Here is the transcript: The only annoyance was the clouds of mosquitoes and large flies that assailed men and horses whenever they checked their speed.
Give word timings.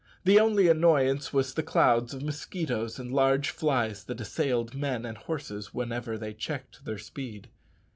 The 0.23 0.39
only 0.39 0.67
annoyance 0.67 1.31
was 1.31 1.53
the 1.53 1.61
clouds 1.61 2.11
of 2.11 2.23
mosquitoes 2.23 2.97
and 2.97 3.11
large 3.13 3.51
flies 3.51 4.03
that 4.05 4.19
assailed 4.19 4.73
men 4.73 5.05
and 5.05 5.15
horses 5.15 5.75
whenever 5.75 6.17
they 6.17 6.33
checked 6.33 6.85
their 6.85 6.97
speed. 6.97 7.49